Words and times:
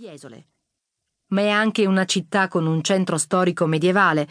Fiesole. 0.00 0.46
Ma 1.28 1.42
è 1.42 1.48
anche 1.50 1.84
una 1.84 2.06
città 2.06 2.48
con 2.48 2.64
un 2.64 2.80
centro 2.80 3.18
storico 3.18 3.66
medievale. 3.66 4.26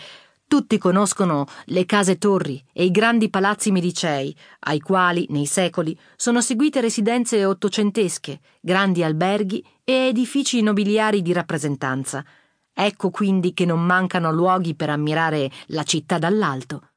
Tutti 0.47 0.79
conoscono 0.79 1.45
le 1.65 1.85
case 1.85 2.17
torri 2.17 2.59
e 2.73 2.85
i 2.85 2.89
grandi 2.89 3.29
palazzi 3.29 3.69
medicei, 3.69 4.35
ai 4.61 4.79
quali, 4.79 5.27
nei 5.29 5.45
secoli, 5.45 5.95
sono 6.15 6.41
seguite 6.41 6.81
residenze 6.81 7.45
ottocentesche, 7.45 8.39
grandi 8.59 9.03
alberghi 9.03 9.63
e 9.83 10.07
edifici 10.07 10.63
nobiliari 10.63 11.21
di 11.21 11.33
rappresentanza. 11.33 12.25
Ecco 12.73 13.11
quindi 13.11 13.53
che 13.53 13.65
non 13.65 13.85
mancano 13.85 14.31
luoghi 14.31 14.73
per 14.73 14.89
ammirare 14.89 15.51
la 15.67 15.83
città 15.83 16.17
dall'alto. 16.17 16.88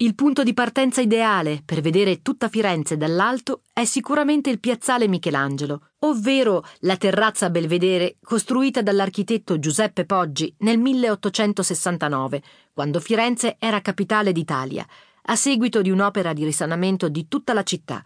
Il 0.00 0.14
punto 0.14 0.44
di 0.44 0.54
partenza 0.54 1.00
ideale 1.00 1.60
per 1.64 1.80
vedere 1.80 2.22
tutta 2.22 2.48
Firenze 2.48 2.96
dall'alto 2.96 3.62
è 3.72 3.84
sicuramente 3.84 4.48
il 4.48 4.60
piazzale 4.60 5.08
Michelangelo, 5.08 5.88
ovvero 6.00 6.64
la 6.82 6.96
terrazza 6.96 7.50
Belvedere 7.50 8.18
costruita 8.22 8.80
dall'architetto 8.80 9.58
Giuseppe 9.58 10.04
Poggi 10.04 10.54
nel 10.58 10.78
1869, 10.78 12.42
quando 12.72 13.00
Firenze 13.00 13.56
era 13.58 13.80
capitale 13.80 14.30
d'Italia, 14.30 14.86
a 15.22 15.34
seguito 15.34 15.82
di 15.82 15.90
un'opera 15.90 16.32
di 16.32 16.44
risanamento 16.44 17.08
di 17.08 17.26
tutta 17.26 17.52
la 17.52 17.64
città. 17.64 18.00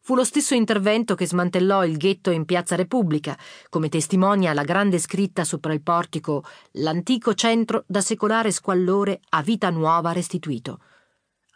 Fu 0.00 0.16
lo 0.16 0.24
stesso 0.24 0.54
intervento 0.56 1.14
che 1.14 1.28
smantellò 1.28 1.84
il 1.84 1.96
ghetto 1.96 2.32
in 2.32 2.44
Piazza 2.44 2.74
Repubblica, 2.74 3.38
come 3.68 3.88
testimonia 3.88 4.52
la 4.52 4.64
grande 4.64 4.98
scritta 4.98 5.44
sopra 5.44 5.72
il 5.72 5.82
portico 5.82 6.42
L'antico 6.72 7.34
centro 7.34 7.84
da 7.86 8.00
secolare 8.00 8.50
squallore 8.50 9.20
a 9.28 9.42
vita 9.42 9.70
nuova 9.70 10.10
restituito. 10.10 10.80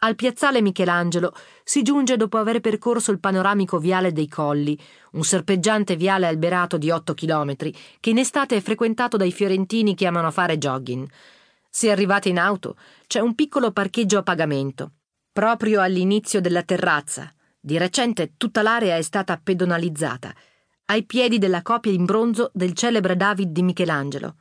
Al 0.03 0.15
piazzale 0.15 0.61
Michelangelo 0.61 1.31
si 1.63 1.83
giunge 1.83 2.17
dopo 2.17 2.39
aver 2.39 2.59
percorso 2.59 3.11
il 3.11 3.19
panoramico 3.19 3.77
viale 3.77 4.11
dei 4.11 4.27
Colli, 4.27 4.75
un 5.11 5.23
serpeggiante 5.23 5.95
viale 5.95 6.25
alberato 6.25 6.79
di 6.79 6.89
8 6.89 7.13
chilometri, 7.13 7.71
che 7.99 8.09
in 8.09 8.17
estate 8.17 8.55
è 8.55 8.61
frequentato 8.61 9.15
dai 9.15 9.31
fiorentini 9.31 9.93
che 9.93 10.07
amano 10.07 10.31
fare 10.31 10.57
jogging. 10.57 11.07
Se 11.69 11.91
arrivate 11.91 12.29
in 12.29 12.39
auto, 12.39 12.77
c'è 13.05 13.19
un 13.19 13.35
piccolo 13.35 13.71
parcheggio 13.71 14.17
a 14.17 14.23
pagamento, 14.23 14.93
proprio 15.31 15.81
all'inizio 15.81 16.41
della 16.41 16.63
terrazza. 16.63 17.31
Di 17.59 17.77
recente 17.77 18.33
tutta 18.37 18.63
l'area 18.63 18.95
è 18.95 19.03
stata 19.03 19.39
pedonalizzata, 19.41 20.33
ai 20.85 21.05
piedi 21.05 21.37
della 21.37 21.61
copia 21.61 21.91
in 21.91 22.05
bronzo 22.05 22.49
del 22.55 22.73
celebre 22.73 23.15
David 23.15 23.51
di 23.51 23.61
Michelangelo. 23.61 24.35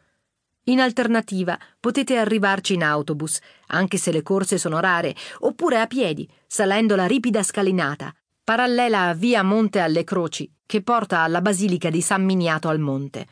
In 0.65 0.79
alternativa 0.81 1.59
potete 1.81 2.17
arrivarci 2.19 2.75
in 2.75 2.83
autobus, 2.83 3.41
anche 3.69 3.97
se 3.97 4.13
le 4.13 4.23
corse 4.23 4.59
sono 4.59 4.79
rare, 4.79 5.15
oppure 5.41 5.81
a 5.81 5.87
piedi, 5.87 6.29
salendo 6.47 6.97
la 6.97 7.07
ripida 7.07 7.43
scalinata, 7.43 8.15
parallela 8.45 9.09
a 9.09 9.15
via 9.15 9.43
Monte 9.43 9.81
alle 9.81 10.05
Croci, 10.05 10.53
che 10.67 10.83
porta 10.83 11.21
alla 11.21 11.41
Basilica 11.41 11.89
di 11.89 12.03
San 12.03 12.25
Miniato 12.25 12.69
al 12.69 12.79
Monte. 12.79 13.27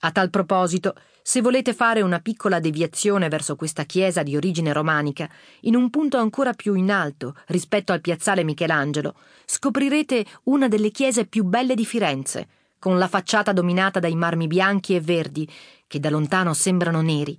A 0.00 0.12
tal 0.12 0.30
proposito, 0.30 0.94
se 1.22 1.40
volete 1.40 1.74
fare 1.74 2.02
una 2.02 2.20
piccola 2.20 2.60
deviazione 2.60 3.28
verso 3.28 3.56
questa 3.56 3.84
chiesa 3.84 4.22
di 4.22 4.36
origine 4.36 4.72
romanica, 4.72 5.28
in 5.62 5.74
un 5.74 5.90
punto 5.90 6.18
ancora 6.18 6.52
più 6.52 6.74
in 6.74 6.90
alto 6.90 7.34
rispetto 7.46 7.92
al 7.92 8.00
piazzale 8.00 8.44
Michelangelo, 8.44 9.14
scoprirete 9.44 10.24
una 10.44 10.68
delle 10.68 10.90
chiese 10.90 11.26
più 11.26 11.44
belle 11.44 11.74
di 11.74 11.84
Firenze, 11.84 12.48
con 12.78 12.98
la 12.98 13.08
facciata 13.08 13.52
dominata 13.52 14.00
dai 14.00 14.14
marmi 14.14 14.46
bianchi 14.46 14.94
e 14.94 15.00
verdi, 15.00 15.48
che 15.86 16.00
da 16.00 16.10
lontano 16.10 16.54
sembrano 16.54 17.00
neri. 17.00 17.36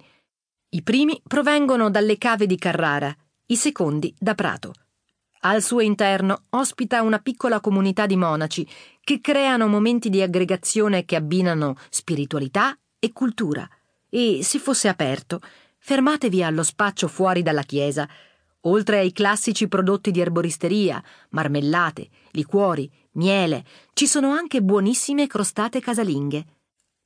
I 0.69 0.83
primi 0.83 1.21
provengono 1.25 1.89
dalle 1.89 2.17
cave 2.17 2.45
di 2.45 2.57
Carrara, 2.57 3.15
i 3.47 3.55
secondi 3.55 4.13
da 4.17 4.35
Prato. 4.35 4.73
Al 5.41 5.63
suo 5.63 5.79
interno 5.79 6.43
ospita 6.49 7.01
una 7.01 7.19
piccola 7.19 7.61
comunità 7.61 8.05
di 8.05 8.17
monaci 8.17 8.67
che 9.01 9.21
creano 9.21 9.67
momenti 9.67 10.09
di 10.09 10.21
aggregazione 10.21 11.05
che 11.05 11.15
abbinano 11.15 11.77
spiritualità 11.89 12.77
e 12.99 13.13
cultura. 13.13 13.67
E, 14.09 14.43
se 14.43 14.59
fosse 14.59 14.89
aperto, 14.89 15.39
fermatevi 15.77 16.43
allo 16.43 16.63
spaccio 16.63 17.07
fuori 17.07 17.41
dalla 17.41 17.63
chiesa. 17.63 18.07
Oltre 18.63 18.99
ai 18.99 19.13
classici 19.13 19.67
prodotti 19.67 20.11
di 20.11 20.20
erboristeria, 20.20 21.02
marmellate, 21.30 22.09
liquori, 22.31 22.92
miele, 23.11 23.64
ci 23.93 24.05
sono 24.05 24.31
anche 24.31 24.61
buonissime 24.61 25.27
crostate 25.27 25.80
casalinghe. 25.80 26.45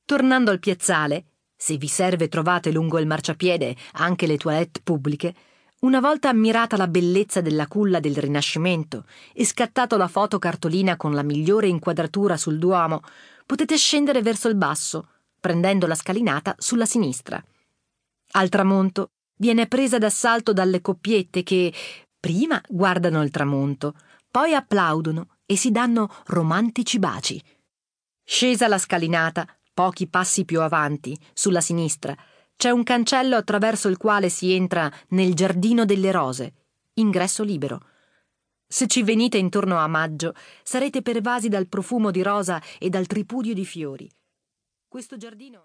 Tornando 0.04 0.50
al 0.50 0.60
piazzale, 0.60 1.26
se 1.56 1.78
vi 1.78 1.88
serve 1.88 2.28
trovate 2.28 2.72
lungo 2.72 2.98
il 2.98 3.08
marciapiede 3.08 3.76
anche 3.94 4.26
le 4.26 4.38
toilette 4.38 4.82
pubbliche, 4.84 5.36
una 5.84 6.00
volta 6.00 6.30
ammirata 6.30 6.76
la 6.76 6.88
bellezza 6.88 7.42
della 7.42 7.68
culla 7.68 8.00
del 8.00 8.16
Rinascimento 8.16 9.06
e 9.34 9.46
scattato 9.46 9.96
la 9.96 10.08
foto 10.08 10.40
cartolina 10.40 10.96
con 10.96 11.14
la 11.14 11.24
migliore 11.24 11.68
inquadratura 11.68 12.36
sul 12.36 12.58
Duomo, 12.58 13.02
potete 13.46 13.78
scendere 13.78 14.22
verso 14.22 14.48
il 14.48 14.56
basso, 14.56 15.08
prendendo 15.40 15.86
la 15.86 15.96
scalinata 15.96 16.56
sulla 16.58 16.86
sinistra. 16.86 17.44
Al 18.32 18.50
tramonto 18.50 19.12
viene 19.36 19.68
presa 19.68 19.98
d'assalto 19.98 20.54
dalle 20.54 20.82
coppiette 20.82 21.44
che 21.44 21.74
prima 22.20 22.62
guardano 22.68 23.22
il 23.24 23.32
tramonto, 23.32 23.96
poi 24.30 24.54
applaudono 24.54 25.38
e 25.46 25.56
si 25.58 25.72
danno 25.72 26.10
romantici 26.28 27.00
baci. 27.00 27.42
Scesa 28.24 28.68
la 28.68 28.78
scalinata, 28.78 29.46
pochi 29.74 30.08
passi 30.08 30.46
più 30.46 30.62
avanti, 30.62 31.18
sulla 31.34 31.62
sinistra, 31.62 32.16
c'è 32.56 32.70
un 32.70 32.84
cancello 32.84 33.36
attraverso 33.36 33.90
il 33.90 33.98
quale 33.98 34.30
si 34.30 34.54
entra 34.54 34.92
nel 35.10 35.34
giardino 35.34 35.86
delle 35.86 36.12
rose, 36.12 36.54
ingresso 36.94 37.44
libero. 37.44 37.80
Se 38.66 38.88
ci 38.88 39.04
venite 39.04 39.38
intorno 39.38 39.78
a 39.78 39.88
maggio, 39.88 40.34
sarete 40.64 41.02
pervasi 41.02 41.50
dal 41.50 41.68
profumo 41.68 42.10
di 42.10 42.24
rosa 42.24 42.62
e 42.80 42.90
dal 42.90 43.06
tripudio 43.06 43.54
di 43.54 43.66
fiori. 43.66 44.10
Questo 44.88 45.18
giardino 45.18 45.62